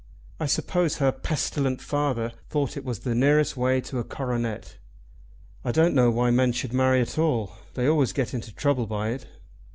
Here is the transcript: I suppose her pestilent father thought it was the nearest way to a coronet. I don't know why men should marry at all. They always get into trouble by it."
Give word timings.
I 0.39 0.47
suppose 0.47 0.97
her 0.97 1.11
pestilent 1.11 1.79
father 1.79 2.31
thought 2.49 2.75
it 2.75 2.83
was 2.83 3.01
the 3.01 3.13
nearest 3.13 3.55
way 3.55 3.79
to 3.81 3.99
a 3.99 4.03
coronet. 4.03 4.77
I 5.63 5.71
don't 5.71 5.93
know 5.93 6.09
why 6.09 6.31
men 6.31 6.53
should 6.53 6.73
marry 6.73 7.01
at 7.01 7.19
all. 7.19 7.51
They 7.75 7.85
always 7.87 8.11
get 8.11 8.33
into 8.33 8.51
trouble 8.51 8.87
by 8.87 9.09
it." 9.09 9.27